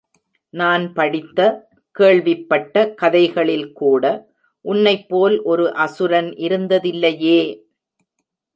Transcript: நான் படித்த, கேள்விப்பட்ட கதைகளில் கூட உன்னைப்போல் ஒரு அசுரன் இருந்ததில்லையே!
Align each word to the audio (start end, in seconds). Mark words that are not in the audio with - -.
நான் 0.53 0.93
படித்த, 0.93 1.39
கேள்விப்பட்ட 1.95 2.73
கதைகளில் 2.93 3.69
கூட 3.73 4.03
உன்னைப்போல் 4.65 5.37
ஒரு 5.45 5.67
அசுரன் 5.77 6.31
இருந்ததில்லையே! 6.39 7.39